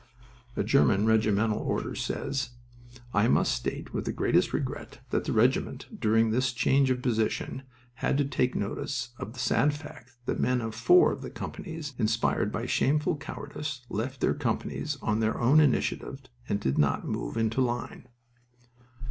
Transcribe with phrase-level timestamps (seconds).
[0.55, 2.49] A German regimental order says:
[3.13, 7.61] "I must state with the greatest regret that the regiment, during this change of position,
[8.01, 11.93] had to take notice of the sad fact that men of four of the companies,
[11.99, 17.37] inspired by shameful cowardice, left their companies on their own initiative and did not move
[17.37, 18.07] into line."